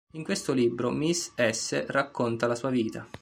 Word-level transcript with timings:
In 0.13 0.23
questo 0.23 0.53
libro 0.53 0.89
Miss 0.89 1.31
S. 1.37 1.85
racconta 1.85 2.47
la 2.47 2.55
sua 2.55 2.71
vita. 2.71 3.07